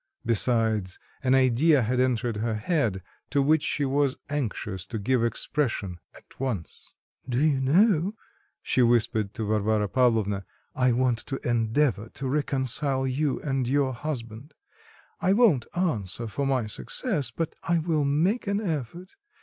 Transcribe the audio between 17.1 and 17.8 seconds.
but I